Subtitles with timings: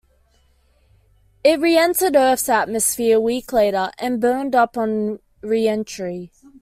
[1.43, 6.31] It re-entered Earth's atmosphere a week later, and burned up on re-entry.